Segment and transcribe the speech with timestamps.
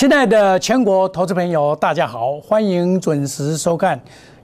[0.00, 3.98] 亲爱的全国投资朋友，大家好，欢迎准时收看《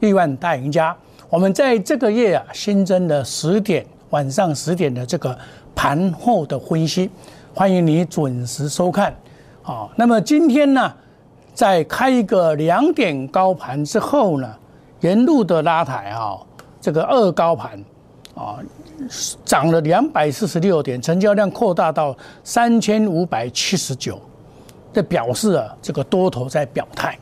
[0.06, 0.92] 亿万大赢家》。
[1.30, 5.34] 我们在这个月啊，新增了十点晚上十点的这个
[5.74, 7.10] 盘后的分析，
[7.54, 9.16] 欢迎你准时收看。
[9.62, 10.92] 啊，那么今天呢，
[11.54, 14.54] 在开一个两点高盘之后呢，
[15.00, 16.38] 沿路的拉抬啊，
[16.82, 17.82] 这个二高盘
[18.34, 18.58] 啊，
[19.42, 22.14] 涨了两百四十六点，成交量扩大到
[22.44, 24.20] 三千五百七十九。
[24.96, 27.18] 这表示啊，这个多头在表态。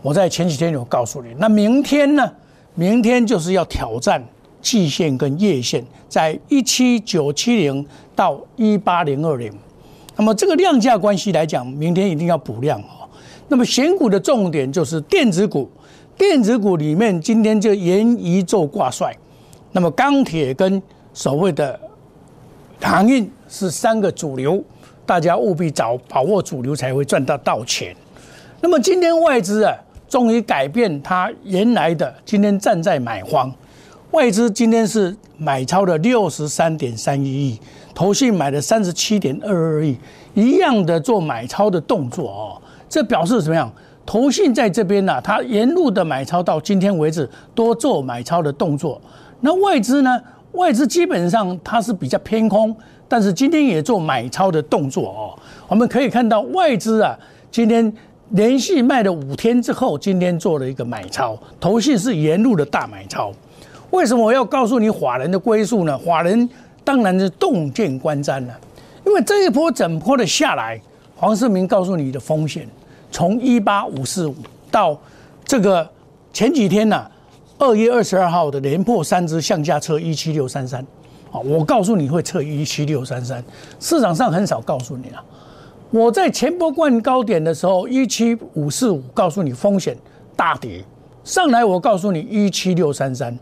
[0.00, 2.32] 我在前几天有告诉你，那明天呢？
[2.76, 4.24] 明天就是要挑战
[4.62, 7.84] 季线跟月线，在一七九七零
[8.14, 9.52] 到一八零二零。
[10.14, 13.10] 那么这个量价关系来讲，明天一定要补量哦。
[13.48, 15.68] 那么选股的重点就是电子股，
[16.16, 19.12] 电子股里面今天就沿一宙挂帅。
[19.72, 20.80] 那么钢铁跟
[21.12, 21.76] 所谓的
[22.80, 24.62] 航运是三个主流。
[25.04, 27.94] 大家务必找把握主流，才会赚到到钱。
[28.60, 29.74] 那么今天外资啊，
[30.08, 33.52] 终于改变它原来的，今天站在买方。
[34.12, 37.60] 外资今天是买超了六十三点三一亿，
[37.94, 39.96] 投信买了三十七点二二亿，
[40.34, 42.62] 一样的做买超的动作哦。
[42.88, 43.72] 这表示怎么样？
[44.04, 49.00] 投信在这边呢，它沿路的买超到今天为止多做买超的动作。
[49.40, 50.20] 那外资呢？
[50.52, 52.76] 外资基本上它是比较偏空。
[53.10, 55.34] 但是今天也做买超的动作哦，
[55.66, 57.18] 我们可以看到外资啊，
[57.50, 57.92] 今天
[58.28, 63.32] 连续卖了五天之后，今天做了一个买超，头信是沿路的大买超。
[63.90, 65.98] 为什么我要告诉你法人的归宿呢？
[65.98, 66.48] 法人
[66.84, 68.56] 当然是洞见观瞻了，
[69.04, 70.80] 因为这一波整波的下来，
[71.16, 72.68] 黄世明告诉你的风险，
[73.10, 74.36] 从一八五四五
[74.70, 74.96] 到
[75.44, 75.90] 这个
[76.32, 77.10] 前几天呢，
[77.58, 80.86] 二月二十二号的连破三只向下车一七六三三。
[81.30, 83.42] 啊，我告诉你会测一七六三三，
[83.78, 85.24] 市场上很少告诉你了。
[85.90, 89.96] 我在前波冠高点的时候一七五四五，告诉你风险
[90.36, 90.84] 大跌，
[91.24, 93.36] 上来我告诉你一七六三三，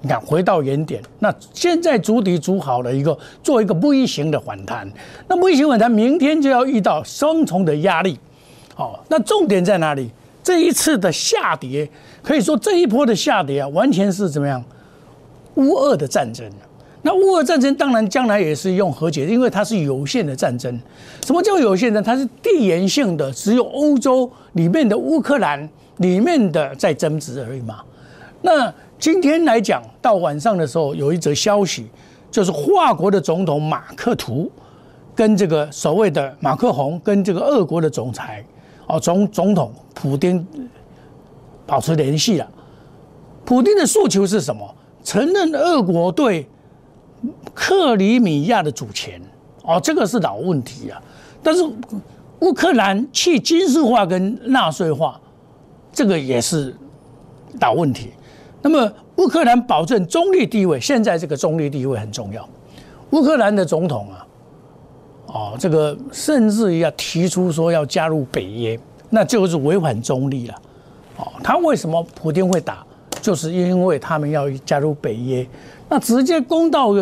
[0.00, 1.02] 你看回到原点。
[1.18, 4.88] 那现在主底主好了一个，做一个微型的反弹。
[5.28, 8.18] 那微型反弹明天就要遇到双重的压力。
[8.74, 10.10] 好，那重点在哪里？
[10.42, 11.88] 这一次的下跌，
[12.22, 14.64] 可以说这一波的下跌啊，完全是怎么样？
[15.56, 16.48] 乌二的战争。
[17.00, 20.78] 那乌俄战争当然将来也是用和解，因为它是有限的战争。
[21.24, 22.02] 什么叫有限呢？
[22.02, 27.80] 它是地缘性的，只有欧洲里面的乌克兰里面的在争执而已嘛。
[28.42, 31.86] 那今天来讲到晚上的时候，有一则消息，
[32.32, 34.50] 就是华国的总统马克图
[35.14, 38.44] 跟这个所谓的马克宏跟这个俄国的总裁
[38.88, 40.44] 哦总总统普京
[41.64, 42.48] 保持联系了。
[43.44, 44.74] 普京的诉求是什么？
[45.04, 46.44] 承认俄国对。
[47.58, 49.20] 克里米亚的主权，
[49.64, 51.02] 哦，这个是老问题啊。
[51.42, 51.60] 但是
[52.38, 55.20] 乌克兰去军事化跟纳税化，
[55.92, 56.72] 这个也是
[57.60, 58.10] 老问题。
[58.62, 62.48] 那么乌克兰保证中立地位，现在这个中立地位很重要。
[63.10, 64.26] 乌克兰的总统啊，
[65.26, 68.78] 哦，这个甚至于要提出说要加入北约，
[69.10, 70.54] 那就是违反中立了。
[71.16, 72.86] 哦，他为什么普京会打？
[73.20, 75.44] 就是因为他们要加入北约。
[75.88, 76.92] 那直接攻到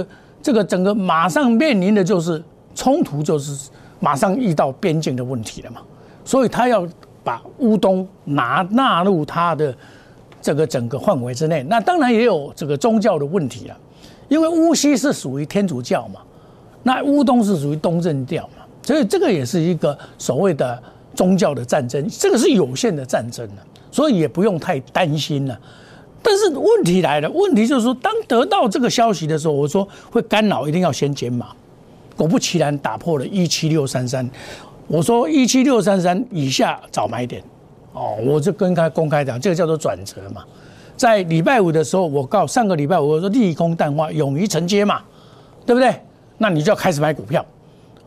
[0.47, 2.41] 这个整个马上面临的就是
[2.73, 3.69] 冲突，就是
[3.99, 5.81] 马上遇到边境的问题了嘛。
[6.25, 6.87] 所以他要
[7.25, 9.75] 把乌东拿纳入他的
[10.41, 11.65] 这个整个范围之内。
[11.65, 13.77] 那当然也有这个宗教的问题了，
[14.29, 16.21] 因为乌西是属于天主教嘛，
[16.85, 20.81] 那乌东是属于东正教嘛，所以这个也是一个所谓的
[21.13, 25.59] 宗教的战争，这个是有限的战争了，所以也不用太担心了。
[26.23, 31.49] 但是问题来了，问题就是说，当得到这个消息的时候，我说会干扰，一定要先减码。
[32.17, 34.29] 果不其然，打破了一七六三三。
[34.89, 37.43] 我说一七六三三以下找买点。
[37.93, 40.43] 哦，我就跟他公开讲，这个叫做转折嘛。
[40.97, 45.01] 在礼拜五的时候，我告上个礼拜五我说利空淡化，勇于承接嘛，
[45.65, 45.95] 对不对？
[46.39, 47.45] 那你就要开始买股票。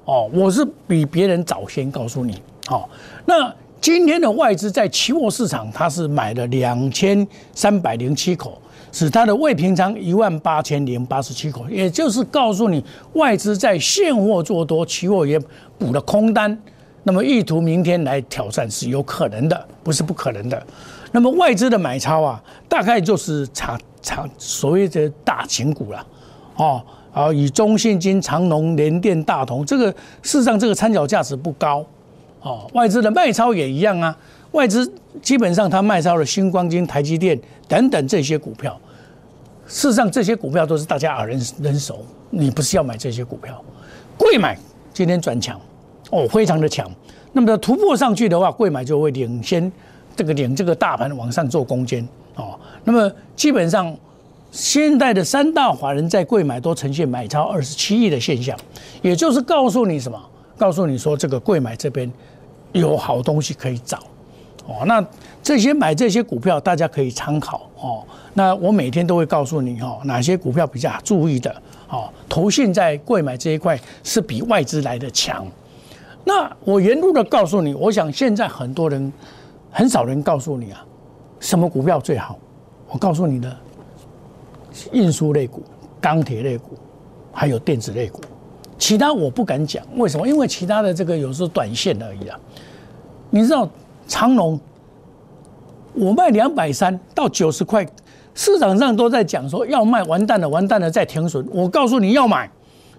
[0.05, 2.41] 哦，我是比别人早先告诉你。
[2.67, 2.89] 好，
[3.25, 3.53] 那。
[3.81, 8.61] 今天的外资在期货市场，它是买了两千三百零七口，
[8.91, 12.83] 使它的未平仓一万八千零八十七口，也就是告诉你，
[13.13, 15.39] 外资在现货做多，期货也
[15.77, 16.57] 补了空单，
[17.03, 20.61] 那么意图明天来挑战是有可能的，不是不可能的。
[21.13, 26.05] 那么外资的买超啊，大概就是长长所谓的大型股了，
[26.57, 26.83] 哦，
[27.13, 29.89] 啊，以中信金、长隆、联电、大同，这个
[30.21, 31.85] 事实上这个参考价值不高。
[32.41, 34.15] 哦，外资的卖超也一样啊。
[34.51, 34.91] 外资
[35.21, 38.79] 基本上它卖超了新光金、台积电等等这些股票。
[39.67, 42.03] 事实上，这些股票都是大家耳人人熟。
[42.31, 43.63] 你不是要买这些股票，
[44.17, 44.57] 贵买
[44.93, 45.59] 今天转强。
[46.09, 46.89] 哦，非常的强。
[47.33, 49.71] 那么突破上去的话，贵买就会领先
[50.15, 52.59] 这个领这个大盘往上做攻坚哦。
[52.83, 53.95] 那么基本上
[54.51, 58.57] 现在的三大华人在贵买都呈现买超二十七亿的现象，
[59.03, 60.19] 也就是告诉你什么？
[60.59, 62.11] 告诉你说这个贵买这边
[62.73, 63.97] 有好东西可以找
[64.67, 64.85] 哦。
[64.85, 65.03] 那
[65.41, 68.03] 这些买这些股票大家可以参考哦。
[68.33, 71.49] 那我每天都会告诉你哦，哪些股票比较注意的
[71.87, 72.09] 哦。
[72.27, 75.47] 投信在贵买这一块是比外资来的强。
[76.25, 79.11] 那我沿路的告诉你，我想现在很多人
[79.71, 80.85] 很少人告诉你啊，
[81.39, 82.37] 什么股票最好？
[82.89, 83.57] 我告诉你的，
[84.91, 85.63] 运输类股、
[86.01, 86.77] 钢铁类股，
[87.31, 88.19] 还有电子类股，
[88.79, 89.85] 其他我不敢讲。
[89.97, 90.27] 为什么？
[90.27, 92.39] 因为其他的这个有时候短线而已啊。
[93.29, 93.69] 你知道
[94.07, 94.59] 长隆，
[95.93, 97.85] 我卖两百三到九十块，
[98.33, 101.45] 市场上都在讲说要卖，完蛋了，完蛋了，再停损。
[101.51, 102.49] 我告诉你要买，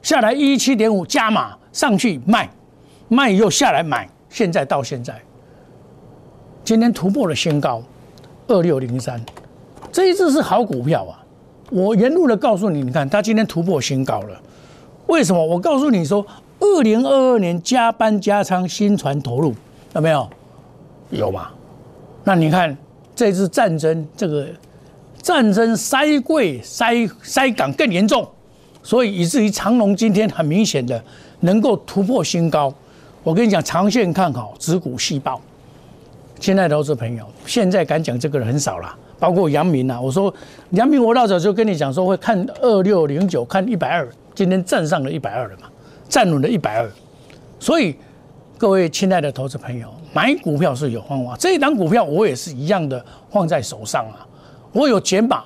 [0.03, 2.49] 下来一七点五加码上去卖。
[3.09, 5.21] 卖又下来买，现在到现在，
[6.63, 7.83] 今天突破了新高，
[8.47, 9.21] 二六零三，
[9.91, 11.19] 这一次是好股票啊！
[11.73, 14.41] 我沿路的告诉你，你看它今天突破新高了，
[15.11, 15.45] 为什么？
[15.45, 16.25] 我告诉你说，
[16.61, 19.53] 二零二二年加班加仓新船投入
[19.93, 20.29] 有没有？
[21.11, 21.51] 有嘛？
[22.23, 22.75] 那你看
[23.17, 24.47] 这次战争，这个
[25.21, 28.27] 战争塞柜塞塞港更严重，
[28.85, 31.03] 所以以至于长隆今天很明显的
[31.41, 32.73] 能够突破新高。
[33.25, 35.41] 我跟你讲，长线看好，指股细胞。
[36.39, 40.01] 亲爱的投资朋友，现在敢讲这个人很少了，包括杨明啊。
[40.01, 40.33] 我说
[40.71, 44.09] 杨明，我老早就跟你讲说会看二六零九，看一百二，
[44.41, 45.69] 今天站上了一百二了嘛，
[46.09, 46.91] 站稳了一百二。
[47.59, 47.95] 所以
[48.57, 51.37] 各位亲爱的投资朋友，买股票是有方法。
[51.39, 54.27] 这一档股票我也是一样的放在手上啊，
[54.73, 55.45] 我有减码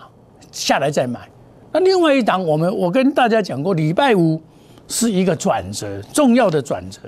[0.52, 1.28] 下来再买。
[1.72, 4.40] 那另外一档，我们我跟大家讲过，礼拜五
[4.86, 7.00] 是一个转折，重要的转折。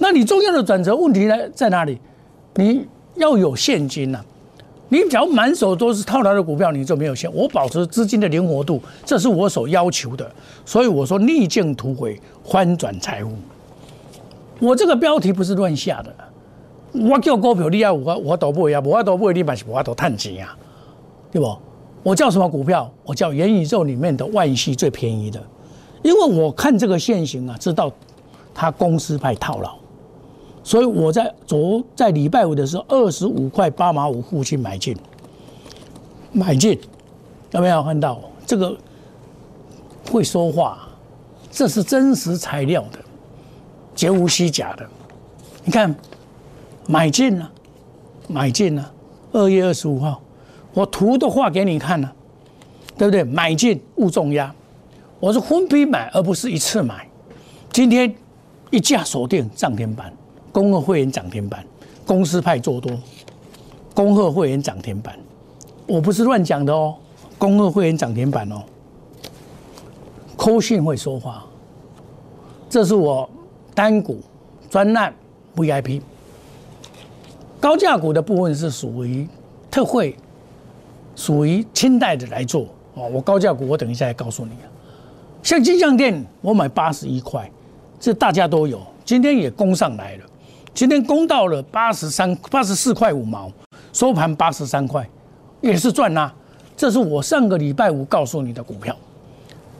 [0.00, 2.00] 那你重要的转折问题呢在哪里？
[2.56, 2.84] 你
[3.14, 4.20] 要有现金呐！
[4.90, 7.30] 你只要满手都是套牢的股票，你就没有钱。
[7.34, 10.30] 我保持资金的灵活度，这是我所要求的。
[10.64, 13.30] 所以我说逆境突围，翻转财富。
[14.60, 16.14] 我这个标题不是乱下的。
[17.06, 20.56] 我叫股票，你要我我都不会啊，我都不会，你嘛是我都探钱啊，
[21.30, 21.54] 对不？
[22.02, 22.90] 我叫什么股票？
[23.04, 25.42] 我叫元宇宙里面的万系最便宜的，
[26.02, 27.92] 因为我看这个现形啊，知道
[28.54, 29.76] 他公司派套牢。
[30.68, 34.94] 所以我在昨在礼拜五的时候，二十五块八毛五附近买进，
[36.30, 36.78] 买进，
[37.52, 38.76] 有没有看到这个
[40.10, 40.86] 会说话？
[41.50, 42.98] 这是真实材料的，
[43.96, 44.86] 绝无虚假的。
[45.64, 45.96] 你看，
[46.86, 47.50] 买进了，
[48.28, 48.92] 买进了，
[49.32, 50.20] 二月二十五号，
[50.74, 52.12] 我图都画给你看了，
[52.98, 53.24] 对不对？
[53.24, 54.54] 买进勿重压，
[55.18, 57.08] 我是分批买，而不是一次买。
[57.72, 58.14] 今天
[58.68, 60.12] 一价锁定涨停板。
[60.52, 61.64] 恭贺会员涨停板，
[62.06, 62.92] 公司派做多，
[63.94, 65.18] 恭贺会员涨停板，
[65.86, 66.94] 我不是乱讲的哦，
[67.36, 68.62] 恭贺会员涨停板哦，
[70.36, 71.44] 扣信会说话，
[72.68, 73.28] 这是我
[73.74, 74.20] 单股
[74.70, 75.14] 专案
[75.56, 76.00] VIP，
[77.60, 79.28] 高价股的部分是属于
[79.70, 80.16] 特惠，
[81.14, 82.66] 属于清代的来做。
[82.94, 84.52] 哦，我高价股我等一下来告诉你，
[85.42, 87.48] 像金像店我买八十一块，
[88.00, 90.24] 这大家都有，今天也攻上来了。
[90.78, 93.50] 今天攻到了八十三八十四块五毛，
[93.92, 95.04] 收盘八十三块，
[95.60, 96.32] 也是赚啦。
[96.76, 98.94] 这是我上个礼拜五告诉你的股票，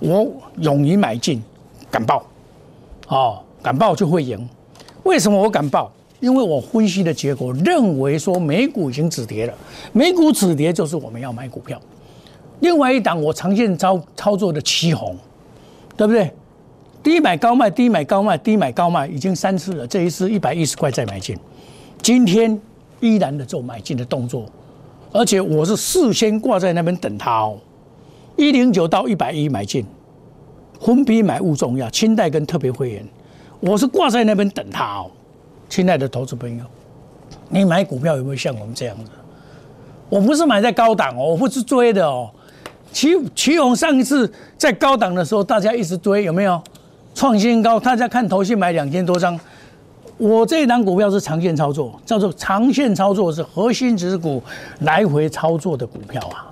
[0.00, 0.26] 我
[0.56, 1.40] 勇于买进，
[1.88, 2.26] 敢报，
[3.06, 4.44] 哦，敢报就会赢。
[5.04, 5.88] 为什么我敢报？
[6.18, 9.54] 因为我分析的结果认为说美股已经止跌了，
[9.92, 11.80] 美股止跌就是我们要买股票。
[12.58, 15.16] 另外一档我长线操操作的旗红，
[15.96, 16.34] 对不对？
[17.02, 19.86] 低买高卖，低买高卖，低买高卖，已经三次了。
[19.86, 21.36] 这一次一百一十块再买进，
[22.02, 22.60] 今天
[23.00, 24.46] 依然的做买进的动作，
[25.12, 27.58] 而且我是事先挂在那边等它哦。
[28.36, 29.86] 一零九到一百一买进，
[30.80, 33.06] 分批买勿重要，清代跟特别会员，
[33.60, 35.10] 我是挂在那边等它哦。
[35.68, 36.64] 亲爱的投资朋友，
[37.48, 39.10] 你买股票有没有像我们这样子？
[40.08, 42.30] 我不是买在高档哦，我不是追的哦。
[42.90, 46.60] 齐齐勇上一次在高档的时候，大家一直追，有没有？
[47.14, 49.38] 创新高，大家看头信买两千多张，
[50.16, 54.42] 我这一档股票是长线操作，叫做长线操作是核心指股
[54.80, 56.46] 来回操作的股票啊，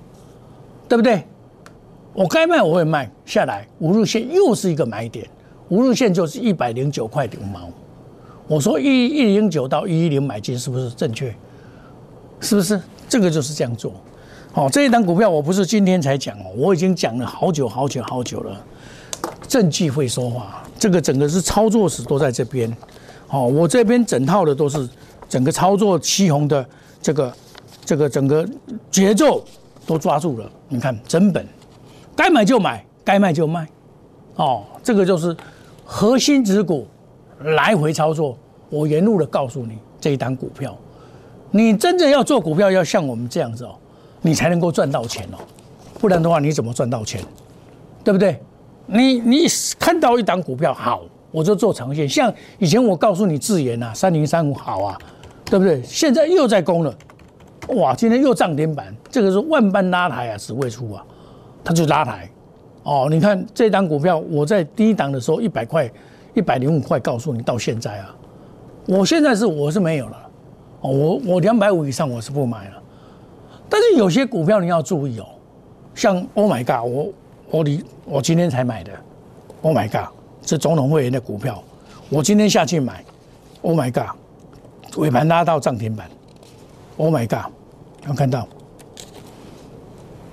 [0.89, 1.23] 对不对？
[2.13, 5.29] 我该卖我会卖下来，五日线又是一个买点，
[5.69, 7.69] 五日线就是一百零九块五毛。
[8.49, 11.35] 我说一一零九到一一零买进是不是正确？
[12.41, 12.81] 是不是？
[13.09, 13.93] 这个就是这样做。
[14.53, 18.65] 好，这一档股票我不是今天才讲哦，我已经讲了好久好久好久了。
[19.47, 22.75] 证据会说话，这个整个是操作史都在这边。
[23.29, 24.89] 哦，我这边整套的都是
[25.29, 26.65] 整个操作七红的
[27.03, 27.33] 这个
[27.85, 28.49] 这个整个
[28.91, 29.45] 节奏
[29.87, 30.51] 都抓住了。
[30.69, 31.47] 你看整本，
[32.15, 33.67] 该买就买，该卖就卖。
[34.37, 35.37] 哦，这个就是
[35.85, 36.87] 核心指股
[37.41, 38.39] 来回操作。
[38.69, 40.77] 我沿路的告诉你这一单股票，
[41.51, 43.77] 你真正要做股票，要像我们这样子哦，
[44.23, 45.39] 你才能够赚到钱哦。
[45.99, 47.21] 不然的话，你怎么赚到钱？
[48.05, 48.41] 对不对？
[48.87, 49.47] 你你
[49.79, 51.03] 看到一档股票好，
[51.33, 52.09] 我就做长线。
[52.09, 54.99] 像以前我告诉你智研啊，三零三五好啊，
[55.45, 55.83] 对不对？
[55.83, 56.95] 现在又在攻了，
[57.71, 57.95] 哇！
[57.95, 61.05] 今天又涨停板，这个是万般拉抬啊，只会出啊，
[61.65, 62.31] 它就拉抬。
[62.85, 65.91] 哦，你看这档股票，我在第一档的时候一百块、
[66.35, 68.15] 一百零五块告诉你，到现在啊，
[68.87, 70.17] 我现在是我是没有了。
[70.83, 72.83] 哦，我我两百五以上我是不买了。
[73.69, 75.27] 但是有些股票你要注意哦，
[75.95, 77.13] 像 Oh my God，我。
[77.51, 78.93] 我你我今天才买的
[79.63, 80.13] ，Oh my god，
[80.45, 81.63] 是总统会员的股票，
[82.09, 83.05] 我今天下去买
[83.63, 84.17] ，Oh my god，
[84.97, 86.09] 尾盘拉到涨停板
[86.97, 87.53] ，Oh my god，
[88.09, 88.47] 有看到，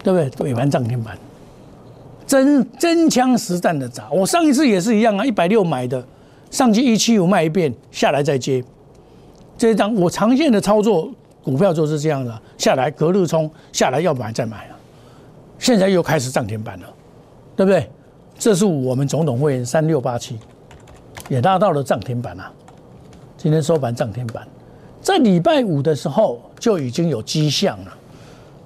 [0.04, 0.50] 对不对？
[0.50, 1.18] 尾盘涨停板，
[2.26, 4.10] 真真枪实弹的砸。
[4.12, 6.04] 我上一次也是一样啊，一百六买的，
[6.50, 8.64] 上去一七五卖一遍，下来再接。
[9.56, 11.10] 这一张我长线的操作
[11.44, 14.76] 股票就是这样的，下来隔日冲，下来要买再买啊，
[15.60, 16.88] 现在又开始涨停板了。
[17.56, 17.90] 对不对？
[18.38, 20.38] 这是我们总统会员三六八七，
[21.30, 22.52] 也拉到了涨停板啊！
[23.38, 24.46] 今天收盘涨停板，
[25.02, 27.94] 在礼拜五的时候就已经有迹象了，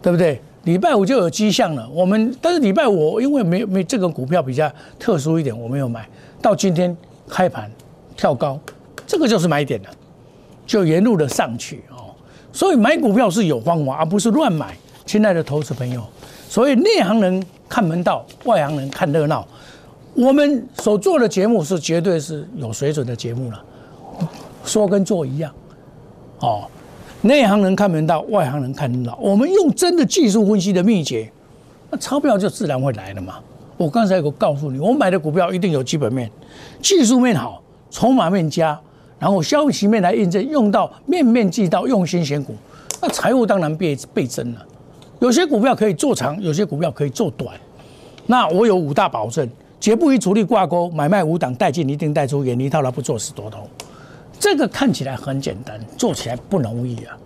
[0.01, 0.41] 对不对？
[0.63, 1.87] 礼拜五就有迹象了。
[1.89, 6.07] 我们但是礼拜五因为没没这个股票比较特殊一点，我没有买
[6.41, 6.95] 到今天
[7.27, 7.71] 开盘
[8.15, 8.59] 跳高，
[9.05, 9.89] 这个就是买点了，
[10.65, 12.15] 就沿路的上去哦。
[12.51, 14.75] 所以买股票是有方法，而不是乱买。
[15.05, 16.03] 亲爱的投资朋友，
[16.47, 17.43] 所以内行人。
[17.69, 19.45] 看门道，外行人看热闹。
[20.13, 23.61] 我们所做的节目是绝对是有水准的节目了，
[24.63, 25.51] 说跟做一样。
[26.39, 26.63] 哦，
[27.23, 29.17] 内行人看门道，外行人看热闹。
[29.21, 31.29] 我们用真的技术分析的秘诀，
[31.91, 33.35] 那钞票就自然会来了嘛。
[33.75, 36.31] 我刚才有告诉你，我买的股票一定有基本面、
[36.81, 37.61] 技术面好，
[37.91, 38.79] 筹码面佳，
[39.19, 42.55] 然后消息面来印证，用到面面俱到，用心选股，
[43.01, 44.65] 那财务当然倍倍增了。
[45.19, 47.55] 有些股票可以做长，有些股票可以做短。
[48.27, 53.67] 那我有五大保证：绝不与主力挂钩，买卖五档，带进一定带出，远离套牢，不做死多头。
[54.39, 57.17] 这个看起来很简单，做起来不容易啊！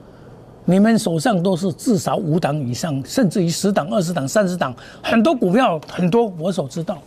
[0.64, 6.98] 你们手上都是至少五档以上，甚至于十档、二十档、三十档，很多股票很多，我所知道，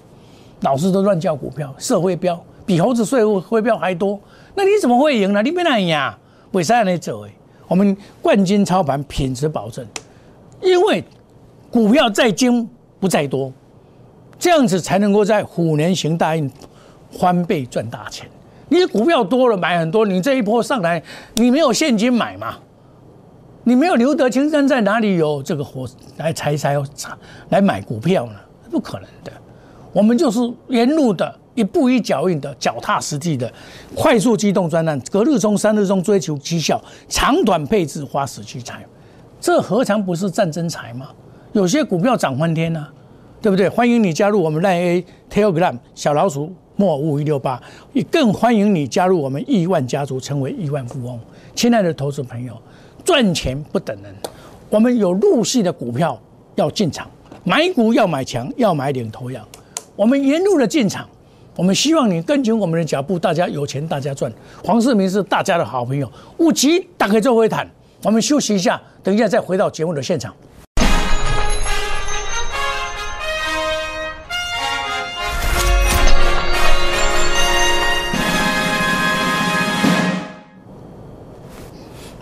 [0.60, 4.20] 老师都乱叫股票，社会标比猴子税务会标还多，
[4.54, 5.40] 那你怎么会赢呢？
[5.40, 6.14] 你别那样，
[6.50, 7.24] 为啥你走？
[7.24, 7.30] 哎，
[7.68, 9.86] 我们冠军操盘，品质保证。
[10.60, 11.04] 因为
[11.70, 12.68] 股票在精
[13.00, 13.52] 不在多，
[14.38, 16.50] 这样子才能够在虎年行大运，
[17.18, 18.28] 翻倍赚大钱。
[18.68, 21.02] 你股票多了，买很多，你这一波上来，
[21.34, 22.56] 你没有现金买嘛？
[23.62, 26.76] 你没有留得青山在哪里有这个火来财财
[27.50, 28.32] 来买股票呢？
[28.70, 29.32] 不可能的。
[29.92, 33.50] 我们就是沿路的一步一脚印的脚踏实地的
[33.94, 38.84] 快速机动专案，隔日冲三日冲追求绩效，长短配置花时去财。
[39.44, 41.10] 这何尝不是战争财吗？
[41.52, 42.86] 有些股票涨翻天呐，
[43.42, 43.68] 对不对？
[43.68, 51.20] 欢迎你加入我们 Line Telegram 小老鼠莫五一六八，也更欢迎你加入我们亿万家族，成为亿万富翁。
[51.54, 52.56] 亲爱的投资朋友，
[53.04, 54.14] 赚钱不等人，
[54.70, 56.18] 我们有入戏的股票
[56.54, 57.06] 要进场，
[57.44, 59.46] 买股要买强，要买领头羊。
[59.94, 61.06] 我们沿路的进场，
[61.54, 64.32] 我们希望你跟紧我们的脚步，大家有钱大家赚。
[64.64, 67.68] 黄世明是大家的好朋友，五级打开做会谈。
[68.04, 70.34] 我们休息一下，等一下再回到节目的现场。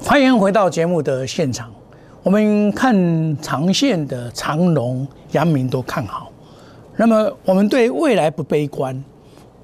[0.04, 1.68] 欢迎回到节目的现场。
[2.22, 6.30] 我们看长线的长龙、阳明都看好，
[6.96, 9.02] 那么我们对未来不悲观，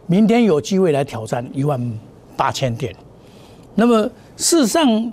[0.08, 1.80] 明天有机会来挑战一万
[2.36, 2.92] 八千点。
[3.76, 4.02] 那么
[4.36, 5.12] 事实上，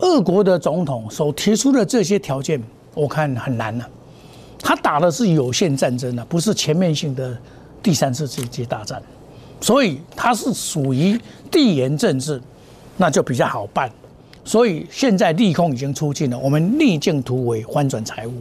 [0.00, 2.62] 俄国的总统所提出的这些条件，
[2.94, 3.84] 我看很难呢。
[4.62, 7.36] 他打的是有限战争呢，不是全面性的
[7.82, 9.02] 第三次世界大战，
[9.60, 11.18] 所以他是属于
[11.50, 12.40] 地缘政治，
[12.96, 13.90] 那就比较好办。
[14.44, 18.32] 所以现在利空已经出尽了，我们逆境突围，翻转财务。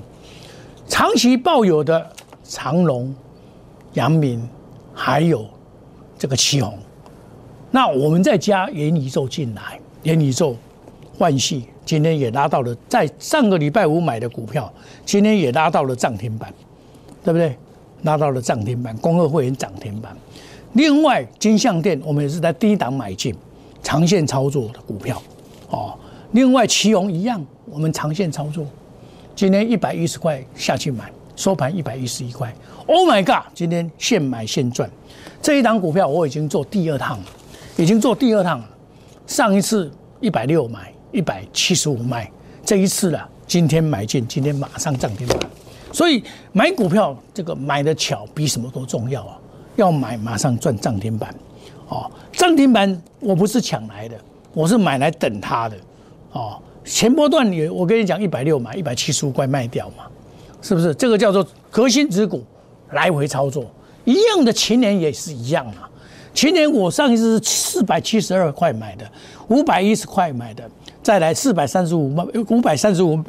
[0.87, 2.09] 长期抱有的
[2.43, 3.13] 长隆、
[3.93, 4.47] 阳明，
[4.93, 5.45] 还有
[6.17, 6.77] 这个旗红，
[7.69, 10.55] 那我们再加元宇宙进来，元宇宙。
[11.19, 14.71] 万系今天也拉到了，在上个礼拜五买的股票，
[15.05, 16.53] 今天也拉到了涨停板，
[17.23, 17.55] 对不对？
[18.03, 20.15] 拉到了涨停板，工业会员涨停板，
[20.73, 23.35] 另外，金相店我们也是在低档买进，
[23.83, 25.21] 长线操作的股票，
[25.69, 25.93] 哦。
[26.31, 28.65] 另外，旗宏一样，我们长线操作，
[29.35, 32.53] 今天一百一十块下去买，收盘一百一十一块。
[32.85, 33.51] Oh my god！
[33.53, 34.89] 今天现买现赚，
[35.41, 37.25] 这一档股票我已经做第二趟了，
[37.77, 38.69] 已经做第二趟了。
[39.27, 42.29] 上一次一百六买，一百七十五卖，
[42.63, 45.37] 这一次了，今天买进，今天马上涨停板。
[45.91, 49.39] 所以买股票这个买的巧比什么都重要啊！
[49.75, 51.33] 要买马上赚涨停板，
[51.87, 54.15] 哦，涨停板我不是抢来的，
[54.53, 55.75] 我是买来等它的。
[56.31, 60.05] 哦，前波段你我跟你讲一百六买一百七十五块卖掉嘛，
[60.61, 60.93] 是不是？
[60.93, 62.43] 这个叫做核心之股，
[62.91, 63.65] 来回操作
[64.05, 64.53] 一样的。
[64.53, 65.89] 前年也是一样嘛。
[66.35, 69.11] 前年我上一次是四百七十二块买的，
[69.47, 70.69] 五百一十块买的，
[71.01, 73.21] 再来四百三十五卖，五百三十五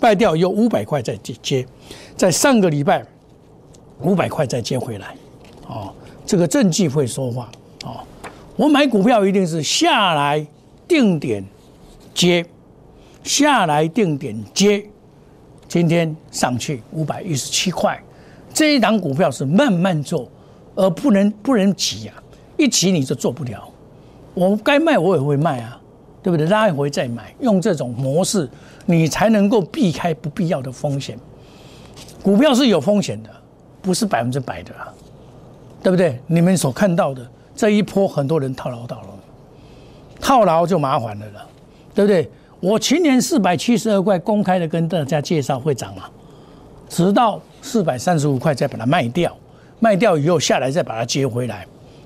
[0.00, 1.66] 卖掉，有五百块再接接，
[2.16, 3.04] 在上个礼拜
[4.00, 5.14] 五百块再接回来。
[5.66, 5.92] 哦，
[6.24, 7.50] 这个证据会说话。
[7.84, 8.00] 哦，
[8.56, 10.46] 我买股票一定是下来
[10.86, 11.44] 定点。
[12.14, 12.42] 接
[13.22, 14.82] 下来定点接，
[15.68, 18.02] 今天上去五百一十七块，
[18.54, 20.26] 这一档股票是慢慢做，
[20.74, 22.14] 而不能不能急啊！
[22.56, 23.68] 一急你就做不了。
[24.32, 25.78] 我该卖我也会卖啊，
[26.26, 26.44] 对不对？
[26.48, 28.50] 拉一回再买，用这种模式，
[28.84, 31.16] 你才能够避开不必要的风险。
[32.20, 33.30] 股票是有风险的，
[33.80, 34.72] 不是百分之百的，
[35.84, 36.20] 对不对？
[36.26, 39.08] 你们所看到的这一波，很多人套牢到了，
[40.20, 41.46] 套牢就麻烦了了。
[41.94, 42.28] 对不对？
[42.58, 46.06] 我去年四百七十二块公开的跟大家介绍会涨嘛，
[46.88, 49.32] 直到四百三十五块再把它卖掉，
[49.78, 51.64] 卖掉以后下来再把它接回来。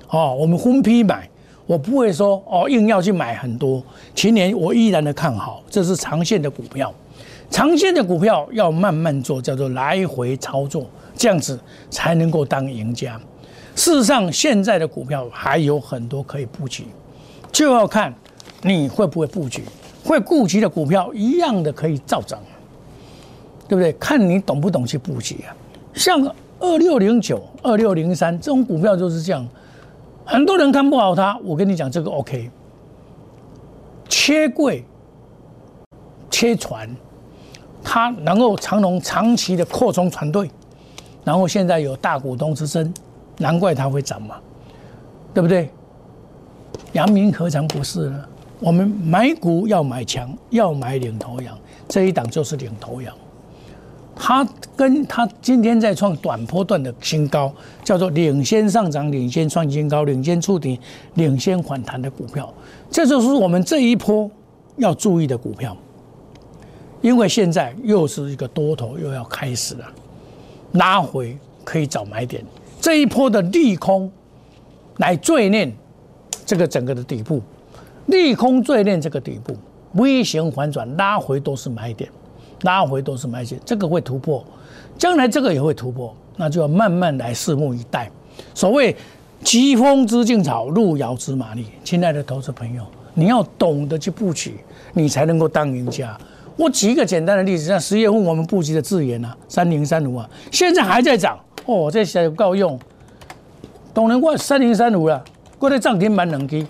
[0.09, 1.27] 哦，我们分批买，
[1.71, 3.81] 我不会说哦硬要去买很多。
[4.13, 6.93] 去年我依然的看好，这是长线的股票，
[7.49, 10.85] 长线的股票要慢慢做，叫做来回操作，
[11.15, 11.57] 这样子
[11.89, 13.17] 才能够当赢家。
[13.73, 16.87] 事实上，现在的股票还有很多可以布局，
[17.53, 18.13] 就要看
[18.63, 19.63] 你会不会布局。
[20.03, 22.37] 会顾及的股票一样的可以照涨，
[23.69, 23.93] 对不对？
[23.93, 25.55] 看你懂不懂去布局啊。
[25.93, 26.19] 像
[26.59, 29.47] 二六零九、二六零三这种股票就是这样，
[30.31, 31.37] 很多人看不好它。
[31.43, 32.49] 我跟你讲，这个 OK，
[34.07, 34.81] 切柜、
[36.29, 36.89] 切船，
[37.83, 40.49] 它能够长隆长期的扩充船队，
[41.25, 42.93] 然后现在有大股东之争，
[43.39, 44.37] 难怪它会涨嘛，
[45.33, 45.69] 对不对？
[46.93, 48.23] 阳明何尝不是呢？
[48.61, 51.57] 我们买股要买强，要买领头羊，
[51.89, 53.13] 这一档就是领头羊。
[54.15, 60.79] 它跟它今天在创短波段的新高，叫做领先上涨、领先创新高、领先触底、
[61.15, 62.53] 领先反弹的股票，
[62.89, 64.29] 这就是我们这一波
[64.77, 65.75] 要注意的股票。
[67.01, 69.85] 因为现在又是一个多头又要开始了，
[70.73, 72.45] 拉回可以找买点。
[72.79, 74.11] 这一波的利空
[74.97, 75.71] 来锤炼
[76.45, 77.41] 这个整个的底部。
[78.07, 79.55] 利空最练这个底部
[79.93, 82.09] 微型反转拉回都是买点，
[82.61, 84.43] 拉回都是买点，这个会突破，
[84.97, 88.09] 将来这个也会突破，那就要慢慢来拭目以待。
[88.53, 88.95] 所谓
[89.43, 91.65] 疾风知劲草，路遥知马力。
[91.83, 94.59] 亲爱的投资朋友，你要懂得去布局，
[94.93, 96.17] 你才能够当赢家。
[96.55, 102.79] 我举一个简单的例子，像十月份我们布局的智源啊，三零三五啊，现在还在涨哦，这小够用。
[103.93, 105.23] 董人过三零三五了，
[105.57, 106.65] 过来涨停板两基。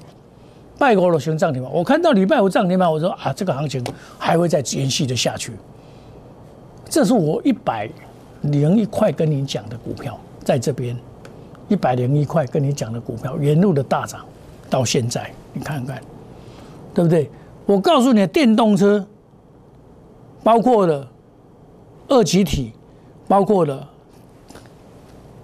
[0.77, 1.71] 拜五了，行涨停板。
[1.71, 3.83] 我看到礼拜五涨停板，我说啊，这个行情
[4.17, 5.51] 还会再延续的下去。
[6.91, 7.89] 这是我一百
[8.41, 10.93] 零一块跟你讲的股票，在这边
[11.69, 14.25] 一百零一块跟你讲的股票，沿路的大涨，
[14.69, 16.01] 到现在你看看，
[16.93, 17.29] 对不对？
[17.65, 19.07] 我告诉你，电动车
[20.43, 21.09] 包括了
[22.09, 22.73] 二级体，
[23.25, 23.89] 包括了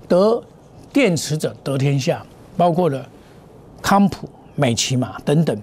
[0.07, 0.43] 得
[0.91, 2.21] 电池者得天下，
[2.57, 3.07] 包括了
[3.81, 4.27] 康普。
[4.59, 5.55] 美骑马等等，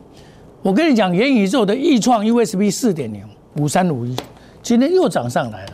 [0.62, 3.24] 我跟你讲，元宇宙的易创 USB 四点零
[3.56, 4.14] 五三五一，
[4.64, 5.72] 今天又涨上来了，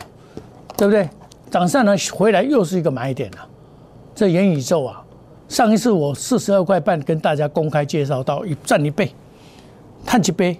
[0.75, 1.09] 对不对？
[1.49, 3.37] 涨上来回来又是一个买点了。
[4.13, 5.01] 这元宇宙啊，
[5.47, 9.09] 上一次我四十二块半跟大家公开介绍到一赚一倍，
[10.05, 10.59] 探几倍，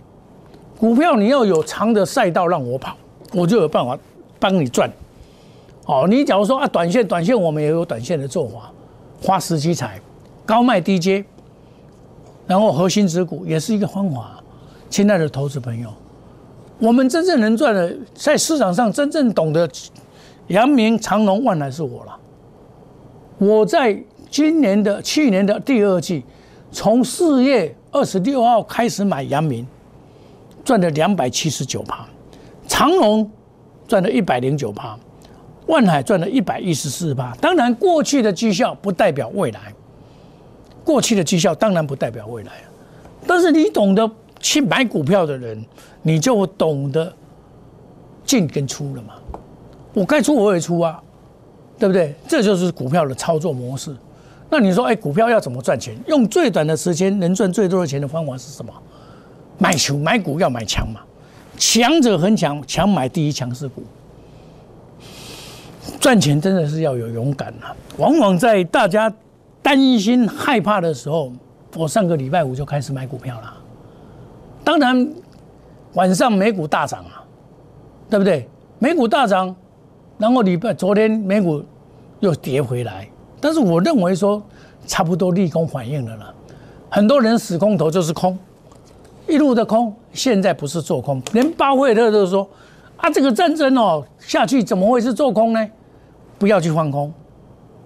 [0.79, 2.95] 股票你要有长的赛道让我跑，
[3.33, 3.99] 我就有办法
[4.39, 4.89] 帮你赚。
[5.85, 8.71] 哦，你假如说啊，短线短线我们也有短线的做法，
[9.21, 9.99] 花时机财，
[10.45, 11.23] 高卖低接。
[12.47, 14.41] 然后核心持股也是一个方法，
[14.89, 15.89] 亲爱的投资朋友，
[16.81, 19.69] 我们真正能赚的，在市场上真正懂得
[20.47, 22.17] 阳明、长隆、万来是我了。
[23.37, 23.95] 我在
[24.31, 26.25] 今年的去年的第二季，
[26.71, 29.65] 从四月二十六号开始买阳明，
[30.65, 32.03] 赚了两百七十九趴，
[32.67, 33.29] 长隆
[33.87, 34.97] 赚了一百零九趴，
[35.67, 37.31] 万海赚了一百一十四趴。
[37.39, 39.71] 当然，过去的绩效不代表未来。
[40.83, 42.51] 过去的绩效当然不代表未来
[43.27, 44.09] 但是你懂得
[44.41, 45.63] 去买股票的人，
[46.01, 47.13] 你就懂得
[48.25, 49.13] 进跟出了嘛。
[49.93, 51.01] 我该出我也出啊，
[51.77, 52.15] 对不对？
[52.27, 53.95] 这就是股票的操作模式。
[54.49, 55.95] 那你说，哎，股票要怎么赚钱？
[56.07, 58.73] 用最短的时间能赚最多的钱的方法是什么？
[59.57, 61.01] 买球买股要买强嘛，
[61.57, 63.83] 强者恒强，强买第一强势股。
[65.99, 67.75] 赚钱真的是要有勇敢啊！
[67.97, 69.13] 往往在大家
[69.61, 71.31] 担心害怕的时候，
[71.75, 73.57] 我上个礼拜五就开始买股票了。
[74.71, 75.13] 当然，
[75.95, 77.21] 晚上美股大涨啊，
[78.09, 78.47] 对不对？
[78.79, 79.53] 美股大涨，
[80.17, 81.61] 然后礼拜昨天美股
[82.21, 83.05] 又跌回来，
[83.41, 84.41] 但是我认为说
[84.87, 86.33] 差不多利空反应了啦。
[86.89, 88.37] 很多人死空头就是空，
[89.27, 92.47] 一路的空，现在不是做空，连巴菲特都说
[92.95, 95.67] 啊，这个战争哦下去怎么会是做空呢？
[96.39, 97.11] 不要去放空，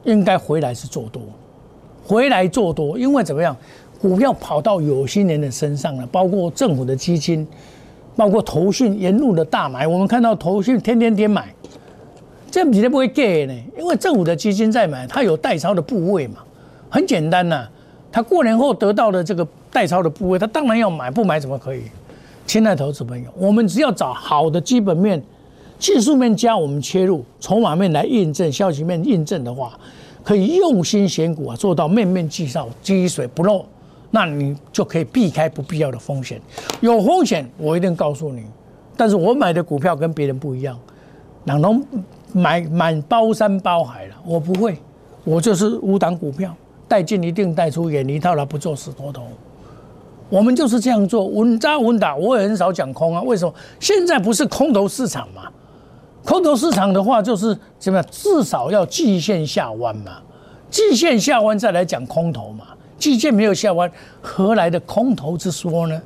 [0.03, 1.23] 应该回来是做多，
[2.05, 3.57] 回来做多，因为怎么样，
[4.07, 7.45] 股票跑到有心人的身上了，包括政府的基金，
[8.15, 11.51] 包括投信沿路的大买，我们看到投信天天天买，
[12.51, 16.35] 这你都不会 get 呢，因为政府的基金在买，它有代抄的部位嘛，
[16.87, 17.67] 很简单呐，
[18.11, 21.81] 他过年后得到的这个代抄的部位，他当然要买，不买怎么可以？
[22.45, 25.19] 亲爱的投资朋友，我们只要找好的基本面。
[25.79, 29.77] 技术面加我们切入，筹码面来印证，消息面印证的话，
[30.23, 33.65] 可以用心选股啊，做到面面俱到，积水不漏，
[34.15, 36.41] 那你就可以避开不必要的风险。
[36.79, 38.45] 有风险，我一定告诉你。
[38.95, 40.79] 但是我买的股票跟别人不一样，
[41.43, 41.85] 哪能
[42.31, 44.15] 买满包山包海了？
[44.25, 44.77] 我不会，
[45.25, 46.55] 我就是五档股票，
[46.87, 49.23] 带进一定带出，远离套牢，不做死多头。
[50.29, 52.15] 我们就是这样做，稳扎稳打。
[52.15, 53.53] 我也很少讲空啊，为什么？
[53.81, 55.41] 现在不是空头市场嘛？
[56.23, 58.01] 空头市场的话，就是怎么？
[58.03, 60.21] 至少要季线下弯嘛，
[60.69, 62.67] 季线下弯再来讲空头嘛。
[62.97, 66.01] 季线没有下弯，何来的空头之说呢？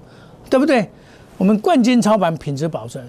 [0.49, 0.89] 对不对？
[1.37, 3.01] 我们冠军操盘品质保证，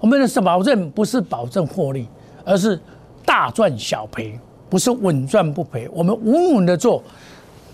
[0.00, 2.06] 我们的是保证不是保证获利，
[2.44, 2.78] 而是
[3.24, 4.38] 大赚小赔，
[4.68, 5.88] 不是稳赚不赔。
[5.92, 7.02] 我们稳稳的做，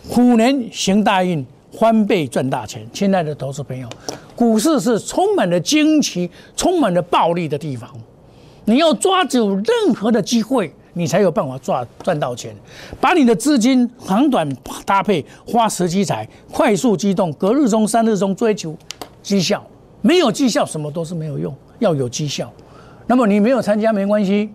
[0.09, 2.87] 虎年行大运，翻倍赚大钱。
[2.93, 3.89] 亲爱的投资朋友，
[4.37, 7.91] 股市是充满了惊奇、充满了暴利的地方。
[8.67, 12.57] 你要抓住任何的机会，你才有办法赚赚到钱。
[12.99, 14.49] 把你的资金长短
[14.87, 18.75] 搭配，花时机财，快速机动，隔日中、三日中追求
[19.23, 19.63] 绩效。
[20.01, 21.55] 没有绩效，什么都是没有用。
[21.81, 22.51] 要有绩效。
[23.07, 24.49] 那么你没有参加没关系，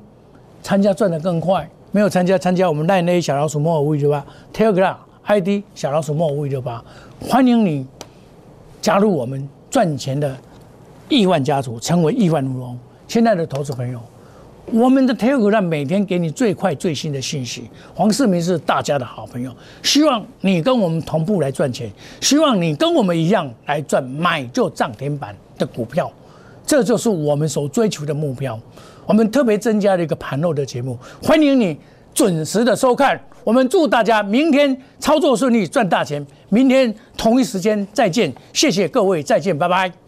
[0.63, 1.69] 参加赚得更快。
[1.91, 6.83] 没有参加，参加我们 Line A 小老鼠莫尔五六八 Telegram ID 小老鼠莫尔五六八，
[7.19, 7.85] 欢迎你
[8.81, 10.35] 加入我们赚钱的
[11.07, 12.79] 亿万家族，成为亿万富翁。
[13.07, 14.01] 亲爱的投资朋友，
[14.67, 17.69] 我们的 Telegram 每天给你最快最新的信息。
[17.93, 19.51] 黄世明是大家的好朋友，
[19.83, 26.11] 希望你跟我们同步来赚钱，希望你跟我们一样来赚买就涨停板的股票，
[26.65, 28.57] 这就是我们所追求的目标。
[29.05, 31.77] 我们特别增加了一个盘后的节目，欢迎你
[32.13, 33.19] 准时的收看。
[33.43, 36.25] 我们祝大家明天操作顺利，赚大钱。
[36.49, 40.00] 明天同一时间再见，谢谢各位，再见，拜拜。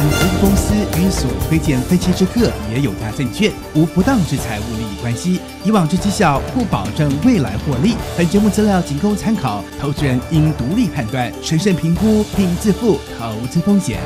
[0.00, 7.96] 本公司与所推荐分期之客也有大证券无不当之财务利益关系，以往之绩效不保证未来获利。
[8.16, 13.98] 本节目资料仅供参考，投资人应独立判断、审慎评估并自负投资风险。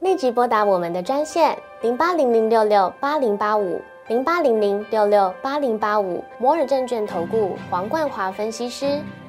[0.00, 9.00] 立即拨打我们的专线零八零零六六八零八五零八零零六六八零八五摩尔证券投顾黄冠华分析师。